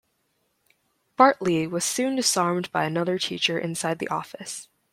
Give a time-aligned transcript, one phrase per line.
[1.15, 4.67] Bartley was soon disarmed by another teacher inside the office.